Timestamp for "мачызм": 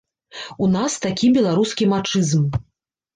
1.93-2.49